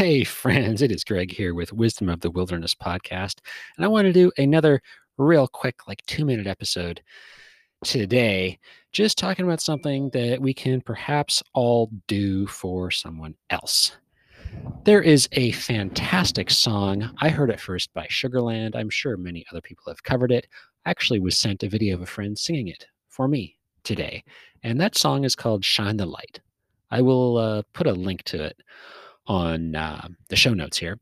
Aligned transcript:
Hey, 0.00 0.24
friends, 0.24 0.80
it 0.80 0.90
is 0.90 1.04
Greg 1.04 1.30
here 1.30 1.52
with 1.52 1.74
Wisdom 1.74 2.08
of 2.08 2.20
the 2.20 2.30
Wilderness 2.30 2.74
podcast. 2.74 3.40
And 3.76 3.84
I 3.84 3.88
want 3.88 4.06
to 4.06 4.14
do 4.14 4.32
another 4.38 4.80
real 5.18 5.46
quick, 5.46 5.86
like 5.86 6.00
two 6.06 6.24
minute 6.24 6.46
episode 6.46 7.02
today, 7.84 8.58
just 8.92 9.18
talking 9.18 9.44
about 9.44 9.60
something 9.60 10.08
that 10.14 10.40
we 10.40 10.54
can 10.54 10.80
perhaps 10.80 11.42
all 11.52 11.90
do 12.06 12.46
for 12.46 12.90
someone 12.90 13.34
else. 13.50 13.98
There 14.84 15.02
is 15.02 15.28
a 15.32 15.52
fantastic 15.52 16.50
song. 16.50 17.14
I 17.20 17.28
heard 17.28 17.50
it 17.50 17.60
first 17.60 17.92
by 17.92 18.06
Sugarland. 18.06 18.74
I'm 18.74 18.88
sure 18.88 19.18
many 19.18 19.44
other 19.50 19.60
people 19.60 19.84
have 19.88 20.02
covered 20.02 20.32
it. 20.32 20.46
I 20.86 20.90
actually 20.92 21.20
was 21.20 21.36
sent 21.36 21.62
a 21.62 21.68
video 21.68 21.94
of 21.94 22.00
a 22.00 22.06
friend 22.06 22.38
singing 22.38 22.68
it 22.68 22.86
for 23.10 23.28
me 23.28 23.58
today. 23.84 24.24
And 24.62 24.80
that 24.80 24.96
song 24.96 25.24
is 25.24 25.36
called 25.36 25.62
Shine 25.62 25.98
the 25.98 26.06
Light. 26.06 26.40
I 26.90 27.02
will 27.02 27.36
uh, 27.36 27.62
put 27.74 27.86
a 27.86 27.92
link 27.92 28.22
to 28.22 28.42
it 28.42 28.62
on 29.26 29.74
uh, 29.74 30.08
the 30.28 30.36
show 30.36 30.54
notes 30.54 30.78
here. 30.78 30.98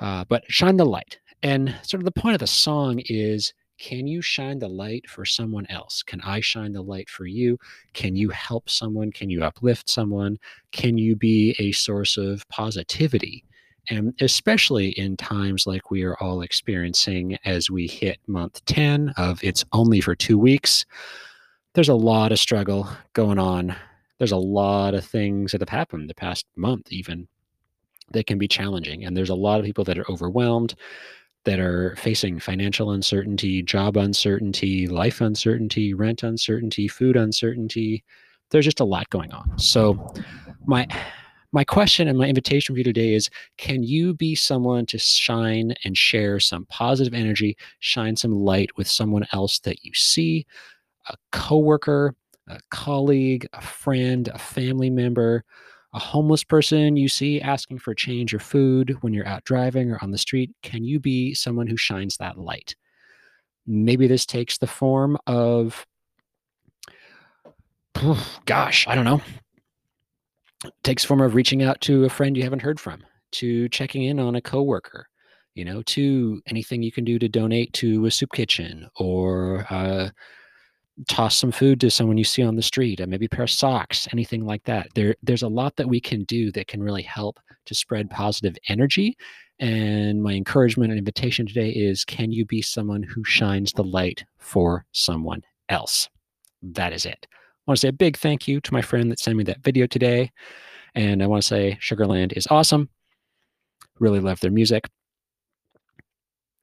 Uh, 0.00 0.24
but 0.28 0.44
shine 0.48 0.76
the 0.76 0.84
light. 0.84 1.18
And 1.42 1.74
sort 1.82 2.00
of 2.00 2.04
the 2.04 2.20
point 2.20 2.34
of 2.34 2.40
the 2.40 2.46
song 2.46 3.00
is 3.06 3.52
can 3.78 4.06
you 4.06 4.22
shine 4.22 4.58
the 4.60 4.68
light 4.68 5.08
for 5.08 5.24
someone 5.24 5.66
else? 5.68 6.02
Can 6.02 6.20
I 6.20 6.40
shine 6.40 6.72
the 6.72 6.82
light 6.82 7.08
for 7.08 7.26
you? 7.26 7.58
Can 7.92 8.14
you 8.14 8.30
help 8.30 8.70
someone? 8.70 9.10
Can 9.10 9.30
you 9.30 9.42
uplift 9.42 9.90
someone? 9.90 10.38
Can 10.70 10.96
you 10.96 11.16
be 11.16 11.56
a 11.58 11.72
source 11.72 12.16
of 12.16 12.48
positivity? 12.48 13.44
And 13.90 14.14
especially 14.20 14.90
in 14.90 15.16
times 15.16 15.66
like 15.66 15.90
we 15.90 16.04
are 16.04 16.16
all 16.20 16.42
experiencing 16.42 17.36
as 17.44 17.70
we 17.70 17.86
hit 17.86 18.18
month 18.26 18.64
10 18.64 19.12
of 19.16 19.42
it's 19.42 19.64
only 19.72 20.00
for 20.00 20.14
two 20.14 20.38
weeks, 20.38 20.86
there's 21.74 21.88
a 21.88 21.94
lot 21.94 22.32
of 22.32 22.38
struggle 22.38 22.88
going 23.12 23.38
on. 23.38 23.74
There's 24.18 24.32
a 24.32 24.36
lot 24.36 24.94
of 24.94 25.04
things 25.04 25.52
that 25.52 25.60
have 25.60 25.68
happened 25.68 26.08
the 26.08 26.14
past 26.14 26.46
month, 26.56 26.92
even 26.92 27.28
that 28.12 28.26
can 28.26 28.38
be 28.38 28.48
challenging. 28.48 29.04
And 29.04 29.16
there's 29.16 29.30
a 29.30 29.34
lot 29.34 29.58
of 29.58 29.66
people 29.66 29.84
that 29.84 29.98
are 29.98 30.10
overwhelmed, 30.10 30.74
that 31.44 31.60
are 31.60 31.94
facing 31.96 32.38
financial 32.38 32.90
uncertainty, 32.90 33.62
job 33.62 33.96
uncertainty, 33.96 34.86
life 34.86 35.20
uncertainty, 35.20 35.94
rent 35.94 36.22
uncertainty, 36.22 36.88
food 36.88 37.16
uncertainty. 37.16 38.02
There's 38.50 38.64
just 38.64 38.80
a 38.80 38.84
lot 38.84 39.08
going 39.10 39.32
on. 39.32 39.58
So, 39.58 40.14
my 40.66 40.86
my 41.52 41.62
question 41.62 42.08
and 42.08 42.18
my 42.18 42.26
invitation 42.26 42.74
for 42.74 42.78
you 42.78 42.84
today 42.84 43.14
is 43.14 43.30
can 43.58 43.84
you 43.84 44.12
be 44.12 44.34
someone 44.34 44.86
to 44.86 44.98
shine 44.98 45.72
and 45.84 45.96
share 45.96 46.40
some 46.40 46.66
positive 46.66 47.14
energy, 47.14 47.56
shine 47.78 48.16
some 48.16 48.32
light 48.32 48.70
with 48.76 48.88
someone 48.88 49.24
else 49.32 49.60
that 49.60 49.84
you 49.84 49.92
see, 49.94 50.46
a 51.08 51.14
coworker, 51.30 52.16
a 52.48 52.58
colleague, 52.70 53.46
a 53.52 53.60
friend, 53.60 54.28
a 54.34 54.38
family 54.38 54.90
member, 54.90 55.44
a 55.94 55.98
homeless 55.98 56.42
person 56.42 56.96
you 56.96 57.08
see 57.08 57.40
asking 57.40 57.78
for 57.78 57.94
change 57.94 58.34
or 58.34 58.40
food 58.40 58.96
when 59.00 59.14
you're 59.14 59.26
out 59.28 59.44
driving 59.44 59.92
or 59.92 59.98
on 60.02 60.10
the 60.10 60.18
street, 60.18 60.50
can 60.62 60.82
you 60.84 60.98
be 60.98 61.32
someone 61.34 61.68
who 61.68 61.76
shines 61.76 62.16
that 62.16 62.36
light? 62.36 62.74
Maybe 63.66 64.08
this 64.08 64.26
takes 64.26 64.58
the 64.58 64.66
form 64.66 65.16
of, 65.28 65.86
gosh, 68.44 68.86
I 68.88 68.96
don't 68.96 69.04
know. 69.04 69.22
It 70.64 70.72
takes 70.82 71.04
form 71.04 71.20
of 71.20 71.36
reaching 71.36 71.62
out 71.62 71.80
to 71.82 72.04
a 72.04 72.10
friend 72.10 72.36
you 72.36 72.42
haven't 72.42 72.62
heard 72.62 72.80
from, 72.80 73.04
to 73.32 73.68
checking 73.68 74.02
in 74.02 74.18
on 74.18 74.34
a 74.34 74.40
coworker, 74.40 75.06
you 75.54 75.64
know, 75.64 75.80
to 75.82 76.42
anything 76.48 76.82
you 76.82 76.90
can 76.90 77.04
do 77.04 77.20
to 77.20 77.28
donate 77.28 77.72
to 77.74 78.04
a 78.06 78.10
soup 78.10 78.32
kitchen 78.32 78.88
or 78.96 79.64
uh, 79.70 80.08
toss 81.08 81.36
some 81.36 81.52
food 81.52 81.80
to 81.80 81.90
someone 81.90 82.18
you 82.18 82.24
see 82.24 82.42
on 82.42 82.56
the 82.56 82.62
street, 82.62 83.00
and 83.00 83.10
maybe 83.10 83.26
a 83.26 83.28
pair 83.28 83.44
of 83.44 83.50
socks, 83.50 84.08
anything 84.12 84.44
like 84.46 84.64
that. 84.64 84.88
There, 84.94 85.14
there's 85.22 85.42
a 85.42 85.48
lot 85.48 85.76
that 85.76 85.88
we 85.88 86.00
can 86.00 86.24
do 86.24 86.52
that 86.52 86.68
can 86.68 86.82
really 86.82 87.02
help 87.02 87.38
to 87.66 87.74
spread 87.74 88.10
positive 88.10 88.56
energy. 88.68 89.16
And 89.58 90.22
my 90.22 90.32
encouragement 90.32 90.90
and 90.90 90.98
invitation 90.98 91.46
today 91.46 91.70
is 91.70 92.04
can 92.04 92.32
you 92.32 92.44
be 92.44 92.62
someone 92.62 93.02
who 93.02 93.24
shines 93.24 93.72
the 93.72 93.84
light 93.84 94.24
for 94.38 94.84
someone 94.92 95.42
else? 95.68 96.08
That 96.62 96.92
is 96.92 97.06
it. 97.06 97.26
I 97.32 97.70
want 97.70 97.78
to 97.78 97.80
say 97.82 97.88
a 97.88 97.92
big 97.92 98.16
thank 98.16 98.46
you 98.46 98.60
to 98.60 98.72
my 98.72 98.82
friend 98.82 99.10
that 99.10 99.18
sent 99.18 99.36
me 99.36 99.44
that 99.44 99.62
video 99.62 99.86
today. 99.86 100.30
And 100.94 101.22
I 101.22 101.26
want 101.26 101.42
to 101.42 101.46
say 101.46 101.78
Sugarland 101.80 102.36
is 102.36 102.46
awesome. 102.50 102.88
Really 103.98 104.20
love 104.20 104.40
their 104.40 104.50
music. 104.50 104.88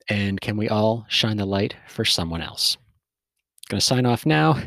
And 0.09 0.39
can 0.39 0.57
we 0.57 0.69
all 0.69 1.05
shine 1.09 1.37
the 1.37 1.45
light 1.45 1.75
for 1.87 2.03
someone 2.05 2.41
else? 2.41 2.77
Going 3.69 3.79
to 3.79 3.85
sign 3.85 4.05
off 4.05 4.25
now. 4.25 4.61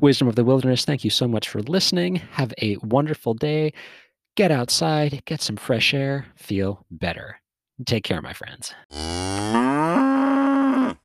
Wisdom 0.00 0.28
of 0.28 0.36
the 0.36 0.44
Wilderness, 0.44 0.84
thank 0.84 1.02
you 1.02 1.10
so 1.10 1.26
much 1.26 1.48
for 1.48 1.60
listening. 1.62 2.16
Have 2.32 2.52
a 2.62 2.76
wonderful 2.82 3.34
day. 3.34 3.72
Get 4.36 4.50
outside, 4.50 5.22
get 5.26 5.40
some 5.40 5.56
fresh 5.56 5.94
air, 5.94 6.26
feel 6.36 6.84
better. 6.90 7.40
Take 7.86 8.04
care, 8.04 8.22
my 8.22 8.32
friends. 8.32 8.74